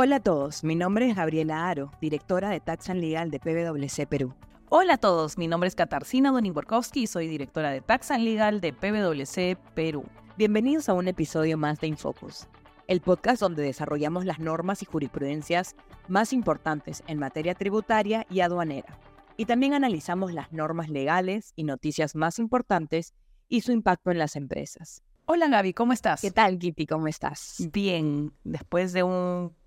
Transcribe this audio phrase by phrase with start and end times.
[0.00, 4.06] Hola a todos, mi nombre es Gabriela Aro, directora de Tax and Legal de PwC
[4.06, 4.32] Perú.
[4.68, 8.60] Hola a todos, mi nombre es Katarzyna Donimborkowski y soy directora de Tax and Legal
[8.60, 10.04] de PwC Perú.
[10.36, 12.46] Bienvenidos a un episodio más de Infocus,
[12.86, 15.74] el podcast donde desarrollamos las normas y jurisprudencias
[16.06, 18.96] más importantes en materia tributaria y aduanera.
[19.36, 23.14] Y también analizamos las normas legales y noticias más importantes
[23.48, 25.02] y su impacto en las empresas.
[25.24, 26.20] Hola Gaby, ¿cómo estás?
[26.20, 26.86] ¿Qué tal, Kitty?
[26.86, 27.56] ¿Cómo estás?
[27.72, 29.57] Bien, después de un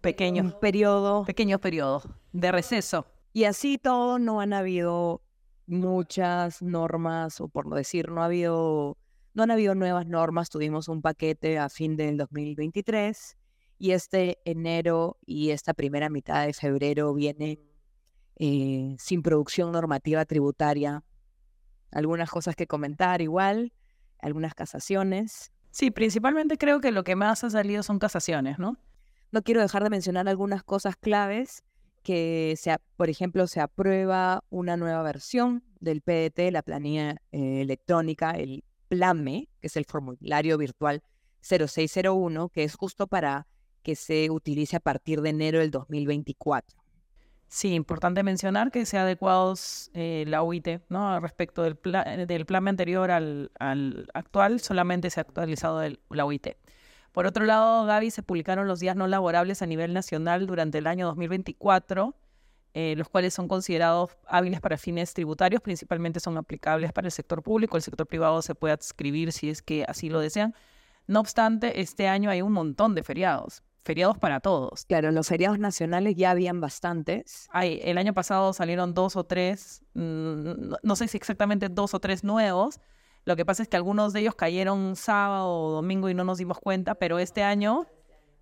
[0.00, 1.24] pequeño Un periodo.
[1.24, 2.02] pequeño periodo
[2.32, 3.06] de receso.
[3.32, 5.22] Y así todo, no han habido
[5.66, 8.98] muchas normas, o por no decir, no ha habido,
[9.34, 10.50] no han habido nuevas normas.
[10.50, 13.36] Tuvimos un paquete a fin del 2023
[13.78, 17.58] y este enero y esta primera mitad de febrero vienen
[18.36, 21.04] eh, sin producción normativa tributaria.
[21.92, 23.72] Algunas cosas que comentar igual,
[24.18, 25.52] algunas casaciones.
[25.70, 28.76] Sí, principalmente creo que lo que más ha salido son casaciones, ¿no?
[29.32, 31.62] No quiero dejar de mencionar algunas cosas claves
[32.02, 38.32] que, se, por ejemplo, se aprueba una nueva versión del PDT, la planilla eh, electrónica,
[38.32, 41.02] el PLAME, que es el formulario virtual
[41.42, 43.46] 0601, que es justo para
[43.82, 46.78] que se utilice a partir de enero del 2024.
[47.48, 49.54] Sí, importante mencionar que se ha adecuado
[49.94, 51.18] eh, la UIT, ¿no?
[51.18, 56.24] Respecto del, pla- del plan anterior al, al actual, solamente se ha actualizado el- la
[56.24, 56.48] UIT.
[57.12, 60.86] Por otro lado, Gaby, se publicaron los días no laborables a nivel nacional durante el
[60.86, 62.14] año 2024,
[62.72, 67.42] eh, los cuales son considerados hábiles para fines tributarios, principalmente son aplicables para el sector
[67.42, 70.54] público, el sector privado se puede adscribir si es que así lo desean.
[71.08, 74.84] No obstante, este año hay un montón de feriados, feriados para todos.
[74.84, 77.48] Claro, en los feriados nacionales ya habían bastantes.
[77.50, 81.98] Ay, el año pasado salieron dos o tres, mm, no sé si exactamente dos o
[81.98, 82.78] tres nuevos.
[83.24, 86.38] Lo que pasa es que algunos de ellos cayeron sábado o domingo y no nos
[86.38, 87.86] dimos cuenta, pero este año,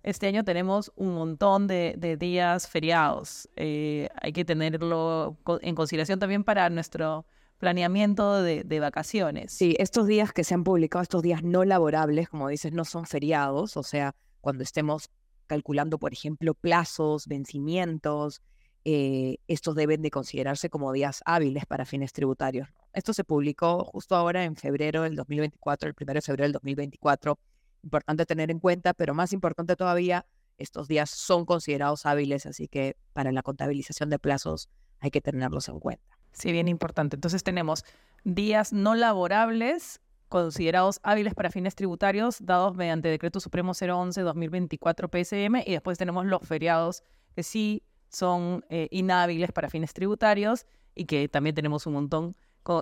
[0.03, 3.49] este año tenemos un montón de, días feriados.
[3.55, 7.25] Eh, hay que tenerlo en consideración también para nuestro
[7.57, 9.51] planeamiento de, de vacaciones.
[9.51, 13.05] Sí, estos días que se han publicado, estos días no laborables, como dices, no son
[13.05, 15.09] feriados, o sea, cuando estemos
[15.45, 18.41] calculando, por ejemplo, plazos, vencimientos,
[18.85, 22.69] eh, estos deben de considerarse como días hábiles para fines tributarios.
[22.93, 27.39] Esto se publicó justo ahora en febrero del 2024, el 1 de febrero del 2024.
[27.83, 30.25] Importante tener en cuenta, pero más importante todavía,
[30.57, 34.69] estos días son considerados hábiles, así que para la contabilización de plazos
[34.99, 36.19] hay que tenerlos en cuenta.
[36.31, 37.15] Sí, bien importante.
[37.15, 37.83] Entonces tenemos
[38.23, 45.71] días no laborables considerados hábiles para fines tributarios dados mediante Decreto Supremo 011-2024 PSM y
[45.71, 47.03] después tenemos los feriados
[47.35, 50.65] que sí son eh, inhábiles para fines tributarios
[50.95, 52.35] y que también tenemos un montón.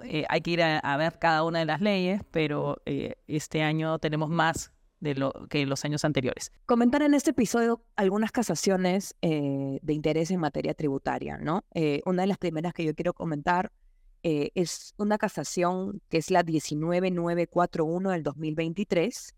[0.04, 3.62] Eh, hay que ir a, a ver cada una de las leyes, pero eh, este
[3.62, 6.52] año tenemos más de lo que los años anteriores.
[6.66, 11.64] comentar en este episodio algunas casaciones eh, de interés en materia tributaria, ¿no?
[12.06, 13.72] Una de las primeras que yo quiero comentar
[14.24, 19.36] es una casación que es la 19941 del 2023,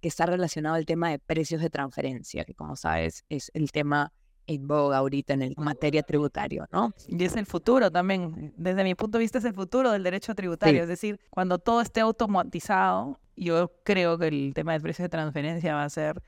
[0.00, 4.12] que está relacionado al tema de precios de transferencia, que como sabes es el tema
[4.54, 6.92] en boga ahorita en el materia tributaria, ¿no?
[7.08, 10.34] Y es el futuro también, desde mi punto de vista es el futuro del derecho
[10.34, 10.82] tributario, Sí.
[10.82, 15.74] es decir, cuando todo esté automatizado, yo creo que el tema del precio de transferencia
[15.74, 16.22] va a ser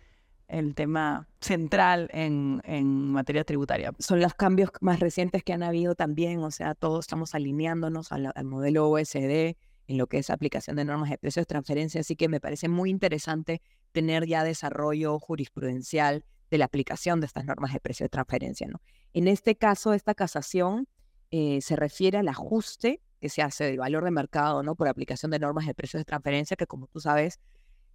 [0.49, 3.93] el tema central en, en materia tributaria.
[3.99, 8.31] son los cambios más recientes que han habido también, o sea, todos estamos alineándonos al,
[8.35, 9.57] al modelo OSD
[9.87, 12.69] en lo que es aplicación de normas de precios de transferencia, así que me parece
[12.69, 13.61] muy interesante
[13.93, 16.25] tener ya desarrollo jurisprudencial
[16.55, 18.69] de la aplicación de estas normas de precio de transferencia.
[18.69, 18.81] ¿no?
[19.13, 20.87] En este caso, esta casación
[21.31, 24.77] eh, se refiere al ajuste que se hace del valor de mercado ¿no?
[24.77, 27.41] por aplicación de normas de precios de transferencia, que como tú sabes,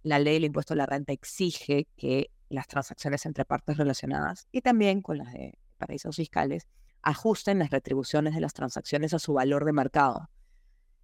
[0.02, 4.60] la ley del impuesto a la renta exige que las transacciones entre partes relacionadas y
[4.60, 6.66] también con las de paraísos fiscales
[7.02, 10.28] ajusten las retribuciones de las transacciones a su valor de mercado.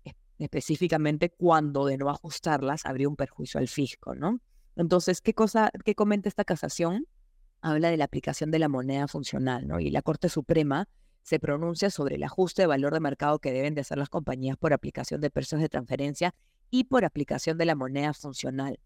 [0.05, 4.41] Es- Específicamente cuando de no ajustarlas habría un perjuicio al fisco, ¿no?
[4.76, 7.06] Entonces, ¿qué cosa, qué comenta esta casación?
[7.67, 9.81] Habla de la aplicación de la moneda funcional, ¿no?
[9.81, 10.89] Y la Corte Suprema
[11.25, 14.57] se pronuncia sobre el ajuste de valor de mercado que deben de hacer las compañías
[14.57, 16.33] por aplicación de precios de transferencia
[16.71, 18.79] y por aplicación de la moneda funcional.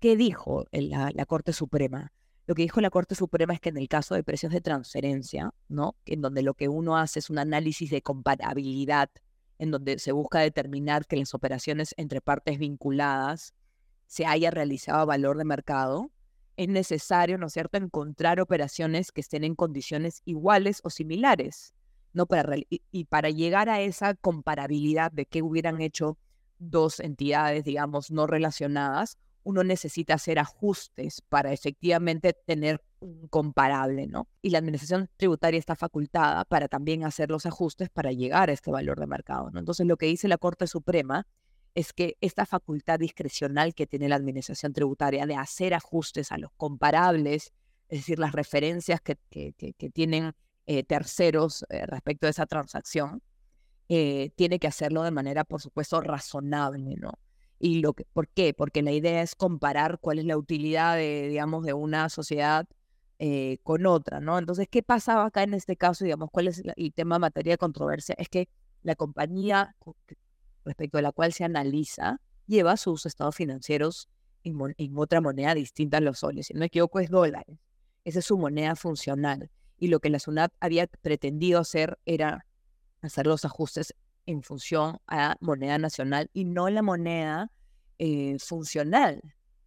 [0.00, 2.10] ¿Qué dijo la, Corte Suprema?
[2.46, 5.52] Lo que dijo la Corte Suprema es que en el caso de precios de transferencia,
[5.68, 5.94] ¿no?
[6.06, 9.10] En donde lo que uno hace es un análisis de comparabilidad,
[9.58, 13.52] en donde se busca determinar que las operaciones entre partes vinculadas
[14.06, 16.10] se haya realizado valor de mercado,
[16.58, 21.72] es necesario, ¿no es cierto?, encontrar operaciones que estén en condiciones iguales o similares,
[22.12, 22.26] ¿no?
[22.26, 26.18] Para, y para llegar a esa comparabilidad de qué hubieran hecho
[26.58, 34.26] dos entidades, digamos, no relacionadas, uno necesita hacer ajustes para efectivamente tener un comparable, ¿no?
[34.42, 38.72] Y la administración tributaria está facultada para también hacer los ajustes para llegar a este
[38.72, 39.60] valor de mercado, ¿no?
[39.60, 41.24] Entonces, lo que dice la Corte Suprema
[41.74, 46.50] es que esta facultad discrecional que tiene la administración tributaria de hacer ajustes a los
[46.56, 47.52] comparables,
[47.88, 50.32] es decir, las referencias que, que, tienen
[50.66, 53.22] eh, terceros eh, respecto a esa transacción,
[53.88, 57.12] eh, tiene que hacerlo de manera, por supuesto, razonable, ¿no?
[57.58, 58.54] Y lo que, ¿Por qué?
[58.54, 62.66] Porque la idea es comparar cuál es la utilidad de, digamos, de una sociedad
[63.64, 64.38] con otra, ¿no?
[64.38, 66.04] Entonces, ¿qué pasaba acá en este caso?
[66.04, 68.14] Digamos, ¿cuál es el tema materia de controversia?
[68.16, 68.48] Es que
[68.84, 69.74] la compañía
[70.68, 74.08] respecto a la cual se analiza lleva sus estados financieros
[74.44, 76.46] en, otra moneda distinta a los soles.
[76.46, 77.58] Si no me equivoco, es dólares.
[78.04, 79.50] Esa es su moneda funcional.
[79.78, 82.46] Y lo que la SUNAT había pretendido hacer era
[83.02, 83.94] hacer los ajustes
[84.26, 87.50] en función a moneda nacional y no la moneda
[87.98, 89.22] eh, funcional,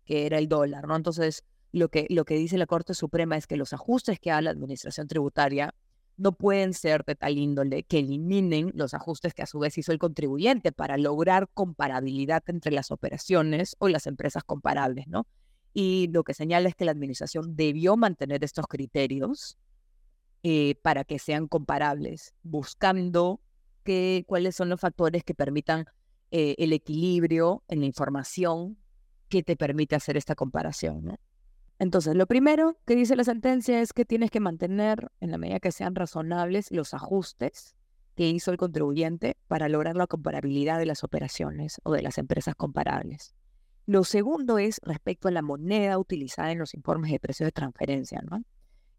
[0.06, 0.96] que era el dólar, ¿no?
[0.96, 4.42] Entonces, lo que, lo que dice la Corte Suprema es que los ajustes que haga
[4.42, 5.74] la Administración Tributaria
[6.22, 9.92] no pueden ser de tal índole que eliminen los ajustes que a su vez hizo
[9.92, 15.26] el contribuyente para lograr comparabilidad entre las operaciones o las empresas comparables, ¿no?
[15.74, 19.58] Y lo que señala es que la Administración debió mantener estos criterios
[20.44, 23.42] eh, para que sean comparables, buscando
[23.84, 25.86] que, cuáles son los factores que permitan
[26.30, 28.78] eh, el equilibrio en la información
[29.28, 31.18] que te permite hacer esta comparación.
[31.82, 35.60] Entonces, lo primero que dice la sentencia es que tienes que mantener, en la medida
[35.60, 37.76] que sean razonables, los ajustes
[38.16, 42.54] que hizo el contribuyente para lograr la comparabilidad de las operaciones o de las empresas
[42.54, 43.34] comparables.
[43.88, 48.22] Lo segundo es respecto a la moneda utilizada en los informes de precios de transferencia.
[48.30, 48.44] ¿no?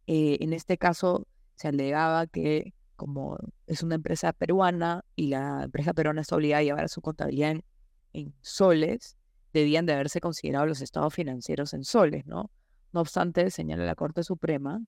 [0.09, 3.39] Eh, en este caso, se alegaba que como
[3.69, 7.61] es una empresa peruana y la empresa peruana está obligada a llevar su contabilidad
[8.13, 9.17] en, soles,
[9.53, 12.51] debían de haberse considerado los estados financieros en soles, ¿no?
[12.93, 14.83] No obstante, señala la Corte Suprema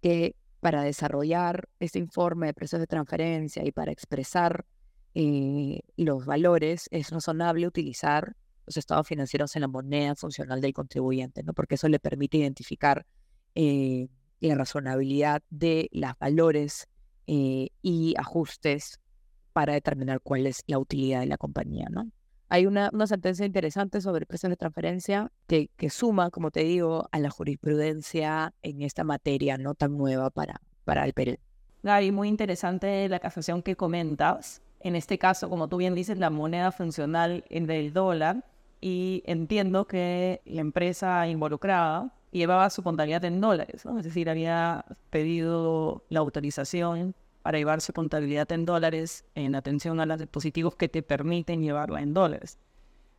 [0.00, 4.64] que para desarrollar este informe de precios de transferencia y para expresar
[5.14, 8.36] eh, los valores, es razonable utilizar
[8.66, 11.54] los estados financieros en la moneda funcional del contribuyente, ¿no?
[11.54, 13.06] Porque eso le permite identificar
[13.54, 14.08] eh,
[14.40, 16.88] la razonabilidad de los valores
[17.26, 19.00] eh, y ajustes
[19.52, 22.10] para determinar cuál es la utilidad de la compañía, ¿no?
[22.48, 27.08] Hay una, una sentencia interesante sobre precios de transferencia que, que suma, como te digo,
[27.10, 31.36] a la jurisprudencia en esta materia no tan nueva para, para el Perú.
[31.82, 34.62] Gaby, muy interesante la casación que comentas.
[34.80, 38.44] En este caso, como tú bien dices, la moneda funcional es del dólar
[38.80, 43.98] y entiendo que la empresa involucrada llevaba su contabilidad en dólares, ¿no?
[43.98, 47.14] es decir, había pedido la autorización
[47.46, 52.02] para llevar su contabilidad en dólares en atención a los dispositivos que te permiten llevarla
[52.02, 52.58] en dólares.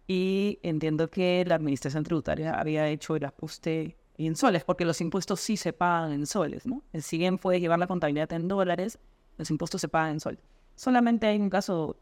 [0.05, 5.39] Y entiendo que la administración tributaria había hecho el ajuste en soles, porque los impuestos
[5.39, 6.83] sí se pagan en soles, ¿no?
[6.95, 8.99] Si bien puedes llevar la contabilidad en dólares,
[9.37, 10.41] los impuestos se pagan en soles.
[10.75, 11.95] Solamente hay un caso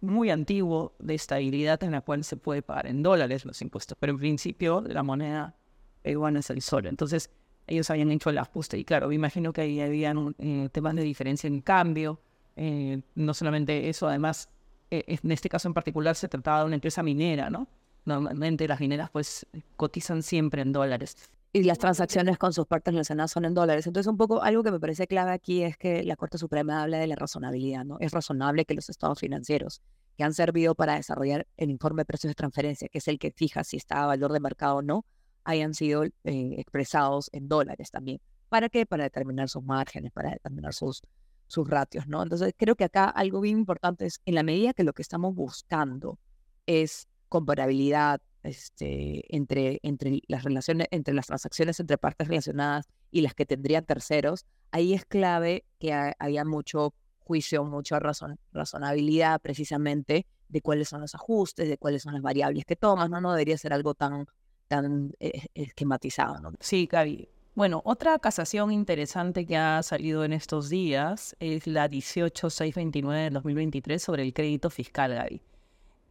[0.00, 4.14] muy antiguo de estabilidad en la cual se puede pagar en dólares los impuestos, pero
[4.14, 5.54] en principio la moneda
[6.02, 6.86] peruana es el sol.
[6.86, 7.30] Entonces,
[7.68, 8.78] ellos habían hecho el ajuste.
[8.78, 12.20] Y claro, me imagino que ahí habían eh, temas de diferencia en cambio.
[12.56, 14.48] Eh, no solamente eso, además,
[14.90, 17.68] eh, en este caso en particular se trataba de una empresa minera, ¿no?
[18.04, 19.46] Normalmente las mineras pues
[19.76, 21.16] cotizan siempre en dólares.
[21.52, 23.86] Y las transacciones con sus partes relacionadas son en dólares.
[23.86, 26.98] Entonces, un poco algo que me parece clave aquí es que la Corte Suprema habla
[26.98, 27.96] de la razonabilidad, ¿no?
[28.00, 29.80] Es razonable que los estados financieros
[30.16, 33.30] que han servido para desarrollar el informe de precios de transferencia, que es el que
[33.30, 35.06] fija si está a valor de mercado o no,
[35.48, 36.12] hayan sido eh,
[36.58, 38.20] expresados en dólares también.
[38.50, 38.84] ¿Para qué?
[38.84, 41.00] Para determinar sus márgenes, para determinar sus,
[41.46, 42.22] sus ratios, ¿no?
[42.22, 45.34] Entonces, creo que acá algo bien importante es, en la medida que lo que estamos
[45.34, 46.18] buscando
[46.66, 53.32] es comparabilidad este, entre, entre las relaciones, entre las transacciones entre partes relacionadas y las
[53.32, 60.60] que tendrían terceros, ahí es clave que haya mucho juicio, mucha razón, razonabilidad precisamente de
[60.60, 63.22] cuáles son los ajustes, de cuáles son las variables que tomas, ¿no?
[63.22, 64.26] No debería ser algo tan
[64.68, 66.40] tan eh, esquematizado.
[66.40, 66.52] ¿no?
[66.60, 67.28] Sí, Gaby.
[67.54, 74.00] Bueno, otra casación interesante que ha salido en estos días es la 18629 del 2023
[74.00, 75.42] sobre el crédito fiscal, Gaby.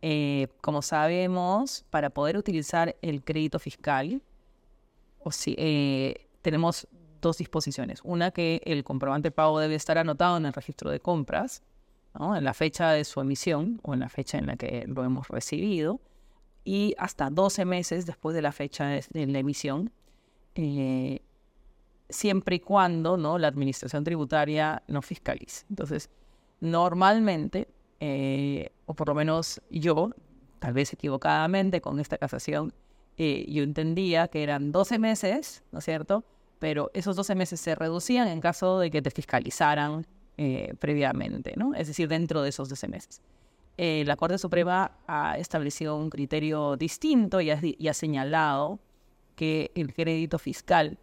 [0.01, 4.21] Eh, como sabemos, para poder utilizar el crédito fiscal,
[5.19, 6.87] o si, eh, tenemos
[7.21, 8.01] dos disposiciones.
[8.03, 11.63] Una que el comprobante de pago debe estar anotado en el registro de compras,
[12.13, 12.35] ¿no?
[12.35, 15.29] en la fecha de su emisión o en la fecha en la que lo hemos
[15.29, 16.01] recibido
[16.67, 19.89] y hasta 12 meses después de la fecha de la emisión,
[20.55, 21.21] eh,
[22.09, 23.37] siempre y cuando ¿no?
[23.37, 25.65] la administración tributaria no fiscalice.
[25.69, 26.09] Entonces,
[26.59, 27.69] normalmente,
[28.01, 30.11] eh, o por lo menos yo,
[30.59, 32.73] tal vez equivocadamente con esta casación,
[33.15, 36.25] eh, yo entendía que eran 12 meses, ¿no es cierto?
[36.59, 40.05] Pero esos 12 meses se reducían en caso de que te fiscalizaran
[40.79, 41.73] previamente, ¿no?
[41.73, 43.21] Es decir, dentro de esos 12 meses.
[43.77, 48.79] Eh, la Corte Suprema ha establecido un criterio distinto y ha, señalado
[49.35, 50.97] que el crédito fiscal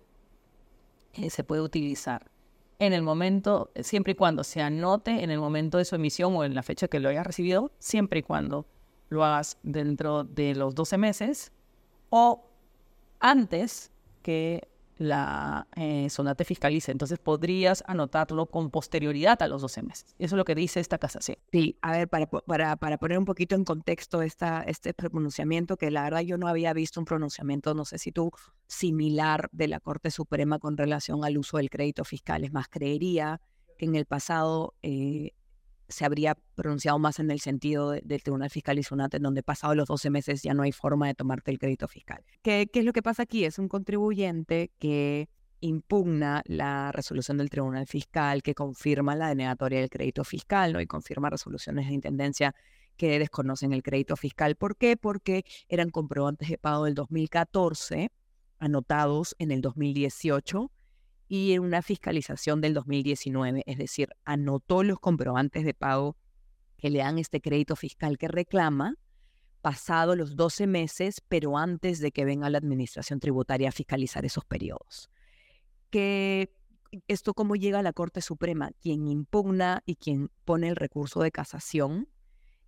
[1.28, 2.30] se puede utilizar
[2.80, 6.44] en el momento, siempre y cuando se anote en el momento de su emisión o
[6.44, 8.66] en la fecha que lo hayas recibido, siempre y cuando
[9.08, 11.52] lo hagas dentro de los 12 meses
[12.10, 12.44] o
[13.20, 16.92] antes que la eh, zona te fiscalice.
[16.92, 20.14] Entonces podrías anotarlo con posterioridad a los 12 meses.
[20.18, 21.38] Eso es lo que dice esta casación.
[21.52, 25.90] Sí, a ver, para, para, para poner un poquito en contexto esta, este pronunciamiento, que
[25.90, 28.30] la verdad yo no había visto un pronunciamiento, no sé si tú,
[28.66, 32.44] similar de la Corte Suprema con relación al uso del crédito fiscal.
[32.44, 33.40] Es más, creería
[33.78, 35.32] que en el pasado eh,
[35.88, 39.74] se habría pronunciado más en el sentido del Tribunal Fiscal y Sunat, en donde pasado
[39.74, 42.24] los 12 meses ya no hay forma de tomarte el crédito fiscal.
[42.42, 43.44] ¿Qué, ¿Qué, es lo que pasa aquí?
[43.44, 45.28] Es un contribuyente que
[45.60, 50.80] impugna la resolución del Tribunal Fiscal, que confirma la denegatoria del crédito fiscal ¿no?
[50.80, 52.54] y confirma resoluciones de intendencia
[52.96, 54.56] que desconocen el crédito fiscal.
[54.56, 54.96] ¿Por qué?
[54.96, 58.10] Porque eran comprobantes de pago del 2014
[58.58, 60.70] anotados en el 2018
[61.34, 66.16] y en una fiscalización del 2019, es decir, anotó los comprobantes de pago
[66.76, 68.94] que le dan este crédito fiscal que reclama,
[69.60, 74.44] pasado los 12 meses, pero antes de que venga la Administración Tributaria a fiscalizar esos
[74.44, 75.10] periodos.
[75.90, 76.54] Que
[77.08, 81.32] esto cómo llega a la Corte Suprema, quien impugna y quien pone el recurso de
[81.32, 82.08] casación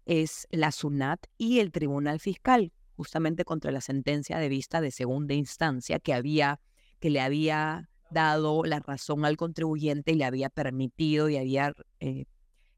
[0.07, 5.35] es la SUNAT y el Tribunal Fiscal, justamente contra la sentencia de vista de segunda
[5.35, 6.59] instancia que había
[6.99, 12.27] que le había dado la razón al contribuyente y le había permitido y había eh,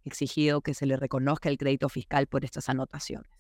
[0.05, 3.31] exigido que se le reconozca el crédito fiscal por estas anotaciones.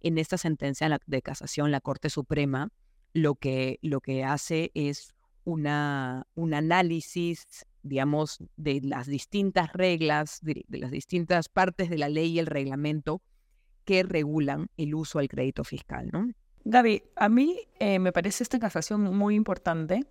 [0.00, 2.70] En esta sentencia de casación, la Corte Suprema
[3.12, 10.64] lo que, lo que hace es una, un análisis, digamos, de las distintas reglas, de,
[10.68, 13.22] las distintas partes de la ley y el reglamento
[13.84, 16.08] que regulan el uso del crédito fiscal.
[16.12, 16.30] ¿no?
[16.64, 20.06] Gaby, a mí eh, me parece esta casación muy importante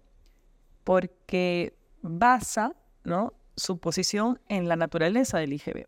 [0.90, 3.34] porque basa ¿no?
[3.56, 5.86] su posición en la naturaleza del IGB.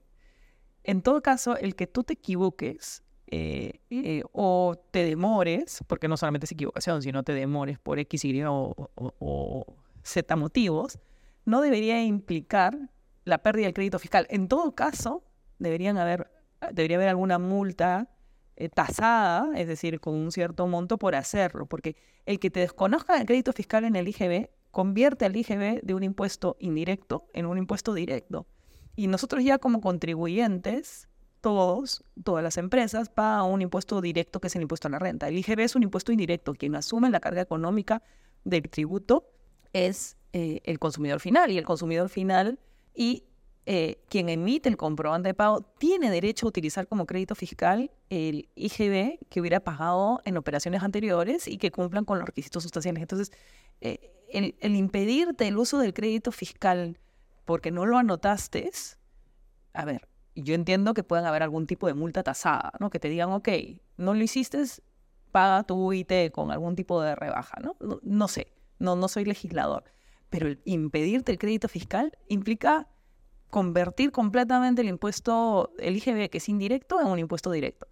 [0.84, 6.17] En todo caso, el que tú te equivoques eh, eh, o te demores, porque no
[6.17, 9.65] solamente es equivocación, sino te demores por X, Y o,
[10.03, 11.00] Z motivos,
[11.46, 12.77] no debería implicar
[13.25, 14.27] la pérdida del crédito fiscal.
[14.29, 15.24] En todo caso,
[15.58, 16.29] deberían haber,
[16.74, 18.08] debería haber alguna multa
[18.55, 21.96] eh, tasada, es decir, con un cierto monto por hacerlo, porque
[22.27, 26.04] el que te desconozca el crédito fiscal en el IGB convierte al IGB de un
[26.04, 28.48] impuesto indirecto en un impuesto directo.
[28.96, 31.08] Y nosotros ya como contribuyentes,
[31.42, 35.28] todos, todas las empresas, pagan un impuesto directo que es el impuesto a la renta.
[35.28, 36.54] El IGB es un impuesto indirecto.
[36.54, 38.04] Quien asume la carga económica
[38.44, 39.30] del tributo
[39.74, 41.51] es eh, el consumidor final.
[41.51, 42.60] Y el consumidor final
[42.94, 43.24] y
[43.68, 48.50] eh, quien emite el comprobante de pago tiene derecho a utilizar como crédito fiscal el
[48.56, 53.01] IGB que hubiera pagado en operaciones anteriores y que cumplan con los requisitos sustanciales.
[53.01, 53.32] Entonces,
[53.82, 56.98] eh, el, impedirte el uso del crédito fiscal
[57.46, 58.72] porque no lo anotaste,
[59.74, 62.89] a ver, yo entiendo que puedan haber algún tipo de multa tasada, ¿no?
[62.89, 63.50] Que te digan, ok,
[63.98, 64.63] no lo hiciste,
[65.32, 67.75] paga tu UIT con algún tipo de rebaja, ¿no?
[68.01, 68.48] No, sé,
[68.80, 69.84] no, no soy legislador.
[70.30, 72.88] Pero el impedirte el crédito fiscal implica
[73.51, 77.88] convertir completamente el impuesto, el IGB, que es indirecto, en un impuesto directo.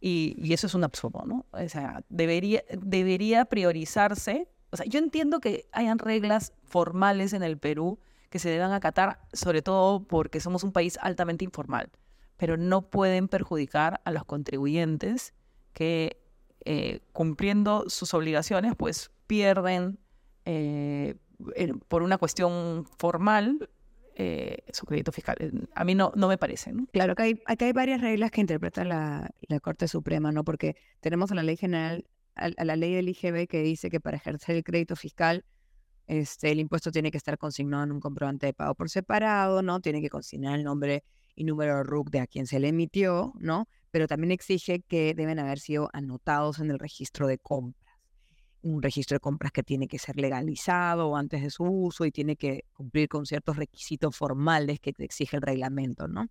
[0.00, 1.46] Y, eso es un absurdo, ¿no?
[1.50, 7.58] O sea, debería, debería priorizarse o sea, yo entiendo que hayan reglas formales en el
[7.58, 7.98] Perú
[8.30, 11.90] que se deban acatar, sobre todo porque somos un país altamente informal,
[12.36, 15.32] pero no pueden perjudicar a los contribuyentes
[15.72, 16.20] que
[16.64, 19.98] eh, cumpliendo sus obligaciones, pues pierden
[20.44, 21.14] eh,
[21.88, 23.70] por una cuestión formal
[24.20, 25.36] eh, su crédito fiscal.
[25.76, 26.72] A mí no, no me parece.
[26.72, 26.86] ¿no?
[26.92, 29.30] Claro, acá hay, acá hay varias reglas que interpreta la,
[29.62, 30.42] Corte Suprema, ¿no?
[30.42, 34.16] Porque tenemos en la Ley General a, la ley del IGB que dice que para
[34.16, 35.44] ejercer el crédito fiscal,
[36.08, 39.78] este, el impuesto tiene que estar consignado en un comprobante de pago por separado, ¿no?
[39.78, 41.04] Tiene que consignar el nombre
[41.36, 43.68] y número de RUC de a quien se le emitió, ¿no?
[43.92, 47.87] Pero también exige que deben haber sido anotados en el registro de compras.
[48.62, 52.36] Un registro de compras que tiene que ser legalizado antes de su uso y tiene
[52.36, 56.28] que cumplir con ciertos requisitos formales que exige el reglamento, ¿no?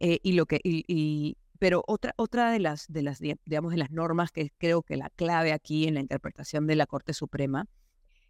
[0.00, 3.90] Eh, y, lo que, y, pero otra, otra de las, de las, digamos, de las
[3.90, 7.68] normas que creo que la clave aquí en la interpretación de la Corte Suprema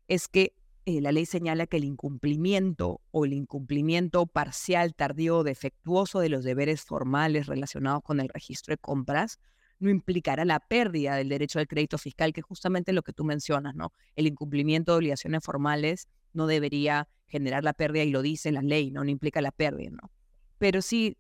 [0.07, 0.55] es que
[0.87, 6.29] eh, la ley señala que el incumplimiento o el incumplimiento parcial, tardío o defectuoso de
[6.29, 9.39] los deberes formales relacionados con el registro de compras
[9.79, 13.25] no implicará la pérdida del derecho al crédito fiscal, que es justamente lo que tú
[13.25, 13.93] mencionas, ¿no?
[14.17, 18.91] El incumplimiento de obligaciones formales no debería generar la pérdida y lo dice la ley,
[18.91, 19.05] ¿no?
[19.05, 20.11] No implica la pérdida, ¿no?
[20.59, 21.17] Pero sí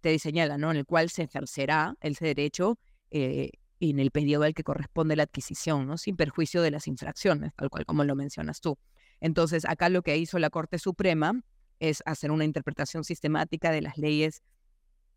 [0.00, 0.70] te señala, ¿no?
[0.70, 2.78] En el cual se ejercerá ese derecho
[3.10, 5.98] eh, en el periodo al que corresponde la adquisición, ¿no?
[5.98, 8.78] Sin perjuicio de las infracciones, tal cual como lo mencionas tú.
[9.20, 11.40] Entonces, acá lo que hizo la Corte Suprema
[11.78, 14.42] es hacer una interpretación sistemática de las leyes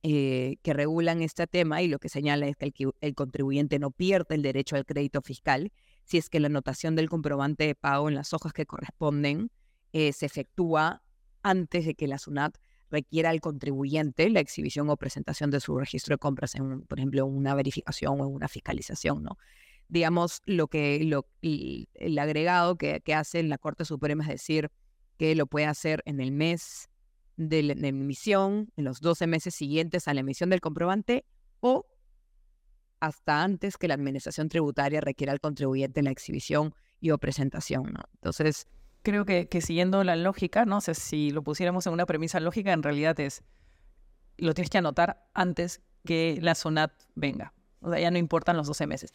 [0.04, 2.72] eh, que regulan este tema y lo que señala es que
[3.02, 5.72] el, contribuyente no pierde el derecho al crédito fiscal
[6.04, 9.50] si es que la anotación del comprobante de pago en las hojas que corresponden
[9.94, 11.02] eh, se efectúa
[11.42, 12.58] antes de que la SUNAT
[12.92, 17.26] requiera al contribuyente la exhibición o presentación de su registro de compras en, por ejemplo,
[17.26, 19.38] una verificación o una fiscalización, ¿no?
[19.88, 24.72] Digamos, lo que el, agregado que, que hace la Corte Suprema es decir
[25.18, 26.90] que lo puede hacer en el mes
[27.38, 31.26] de la emisión, en los 12 meses siguientes a la emisión del comprobante
[31.60, 31.86] o
[33.00, 37.94] hasta antes que la administración tributaria requiera al contribuyente la exhibición y o presentación.
[38.16, 38.68] Entonces...
[39.04, 42.82] Creo que, siguiendo la lógica, no sé si lo pusiéramos en una premisa lógica, en
[42.82, 43.44] realidad es,
[44.38, 47.54] lo tienes que anotar antes que la SONAT venga.
[47.82, 49.14] O sea, ya no importan los 12 meses.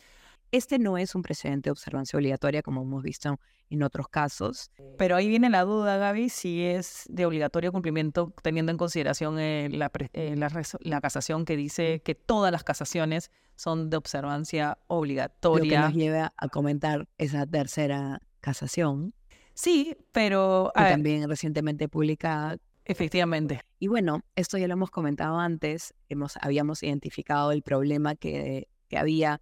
[0.53, 3.39] Este no es un precedente de observancia obligatoria como hemos visto
[3.69, 4.71] en otros casos.
[4.99, 9.69] Pero ahí viene la duda, Gaby, si es de obligatorio cumplimiento teniendo en consideración eh,
[9.71, 15.65] la, eh, la, casación que dice que todas las casaciones son de observancia obligatoria.
[15.65, 19.15] Lo que nos lleva a comentar esa tercera casación.
[19.55, 20.73] Sí, pero...
[20.75, 22.57] también recientemente publicada.
[22.85, 23.61] Efectivamente.
[23.79, 28.99] Y bueno, esto ya lo hemos comentado antes, hemos, habíamos identificado el problema que, que
[28.99, 29.41] había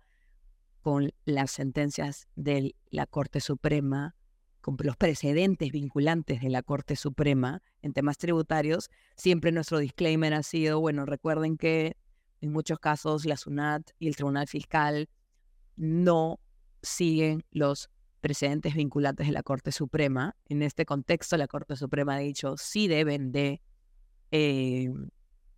[0.80, 4.14] con las sentencias de la Corte Suprema,
[4.60, 10.42] con los precedentes vinculantes de la Corte Suprema en temas tributarios, siempre nuestro disclaimer ha
[10.42, 11.96] sido, bueno, recuerden que
[12.40, 15.08] en muchos casos la SUNAT y el Tribunal Fiscal
[15.76, 16.40] no
[16.82, 20.36] siguen los precedentes vinculantes de la Corte Suprema.
[20.46, 23.60] En este contexto, la Corte Suprema ha dicho sí deben de,
[24.30, 24.90] eh,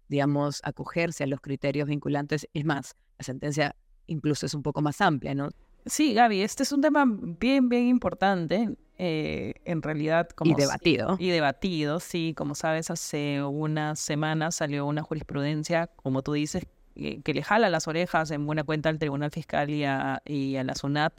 [0.08, 2.48] digamos, acogerse a los criterios vinculantes.
[2.52, 3.76] Es más, la sentencia
[4.10, 5.48] incluso es un poco más amplia, ¿no?
[5.86, 8.76] Sí, Gaby, este es un tema bien, bien importante.
[8.98, 11.16] Eh, en realidad, como y debatido.
[11.18, 12.34] Y debatido, sí.
[12.36, 17.88] Como sabes, hace unas semanas salió una jurisprudencia, como tú dices, que, le jala las
[17.88, 21.14] orejas en buena cuenta al Tribunal Fiscal y a, y a la SUNAT,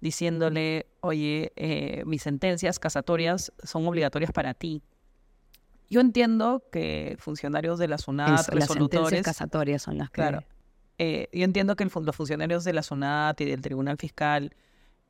[0.00, 4.82] diciéndole, oye, eh, mis sentencias casatorias son obligatorias para ti.
[5.88, 8.58] Yo entiendo que funcionarios de la SUNAT, resolutores...
[8.58, 10.14] Las sentencias casatorias son las que...
[10.14, 10.42] Claro,
[11.02, 14.54] eh, yo entiendo que los funcionarios de la SUNAT y del Tribunal Fiscal,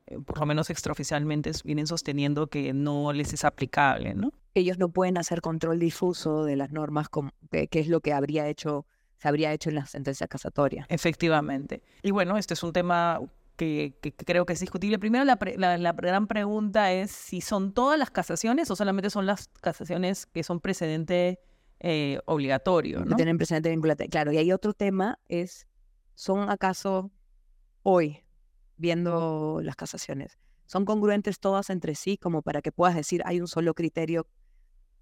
[0.07, 4.31] eh, por lo menos extraoficialmente, vienen sosteniendo que no les es aplicable, ¿no?
[4.53, 7.09] Ellos no pueden hacer control difuso de las normas,
[7.49, 8.85] que, es lo que habría hecho,
[9.17, 10.85] se habría hecho en la sentencia casatoria.
[10.87, 11.83] Efectivamente.
[12.03, 13.19] Y bueno, este es un tema
[13.57, 13.93] que,
[14.25, 14.97] creo que es discutible.
[14.97, 20.25] Primero, la, gran pregunta es si son todas las casaciones o solamente son las casaciones
[20.25, 21.41] que son precedente
[21.81, 22.99] eh, obligatorio.
[22.99, 23.07] ¿no?
[23.07, 24.07] Que tienen precedente vinculante.
[24.07, 25.67] Claro, y hay otro tema, es
[26.21, 27.09] ¿son acaso
[27.81, 28.19] hoy,
[28.77, 33.47] viendo las casaciones, son congruentes todas entre sí como para que puedas decir hay un
[33.47, 34.27] solo criterio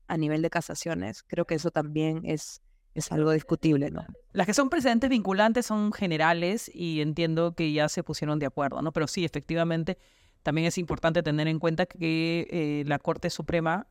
[0.07, 1.23] a nivel de casaciones?
[1.23, 2.61] Creo que eso también es,
[2.93, 4.05] es algo discutible, ¿no?
[4.31, 8.81] Las que son precedentes vinculantes son generales y entiendo que ya se pusieron de acuerdo,
[8.81, 8.93] ¿no?
[8.93, 9.97] Pero sí, efectivamente,
[10.41, 13.87] también es importante tener en cuenta que eh, la Corte Suprema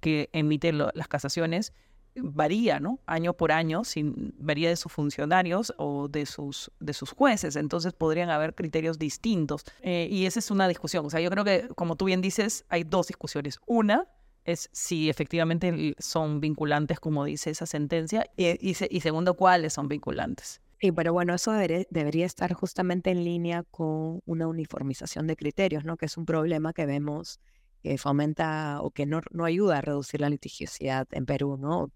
[0.00, 1.72] que emite las casaciones
[2.16, 3.00] varía, ¿no?
[3.06, 7.92] Año por año, sin, varía de sus funcionarios o de sus, de sus jueces, entonces
[7.92, 9.64] podrían haber criterios distintos.
[9.80, 11.06] Eh, y esa es una discusión.
[11.06, 13.58] O sea, yo creo que, como tú bien dices, hay dos discusiones.
[13.66, 14.06] Una
[14.44, 20.60] es si efectivamente son vinculantes, como dice esa sentencia, y, y, segundo, cuáles son vinculantes.
[20.80, 25.96] Sí, pero bueno, eso debería, estar justamente en línea con una uniformización de criterios, ¿no?
[25.96, 27.38] Que es un problema que vemos
[27.82, 31.90] que fomenta o que no, no ayuda a reducir la litigiosidad en Perú, ¿no?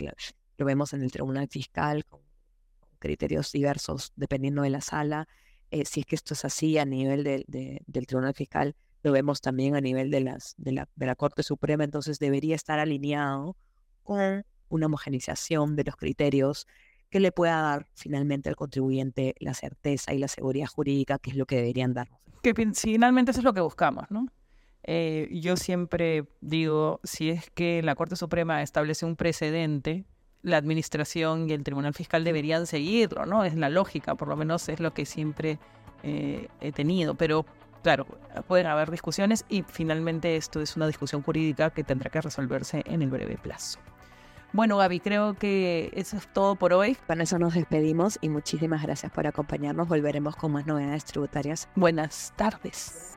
[0.59, 2.21] Lo vemos en el Tribunal Fiscal con
[2.99, 5.29] criterios diversos dependiendo de la sala.
[5.71, 9.41] Eh, si es que esto es así a nivel de, del Tribunal Fiscal, lo vemos
[9.41, 13.57] también a nivel de, las, de, la, de la Corte Suprema, entonces debería estar alineado
[14.03, 16.67] con una homogenización de los criterios
[17.11, 21.37] que le pueda dar finalmente al contribuyente la certeza y la seguridad jurídica, que es
[21.37, 22.21] lo que deberían darnos.
[22.43, 24.27] Que finalmente eso es lo que buscamos, ¿no?
[24.89, 30.05] Eh, yo siempre digo, si es que la Corte Suprema establece un precedente,
[30.43, 33.45] la Administración y el Tribunal Fiscal deberían seguirlo, ¿no?
[33.45, 35.59] Es la lógica, por lo menos es lo que siempre
[36.05, 37.17] eh, he tenido.
[37.17, 37.45] Pero,
[37.83, 38.07] claro,
[38.47, 43.03] pueden haber discusiones y finalmente esto es una discusión jurídica que tendrá que resolverse en
[43.03, 43.81] el breve plazo.
[44.53, 46.97] Bueno, Gaby, creo que eso es todo por hoy.
[47.09, 49.89] Con eso nos despedimos y muchísimas gracias por acompañarnos.
[49.89, 51.69] Volveremos con más novedades tributarias.
[51.75, 53.16] Buenas tardes.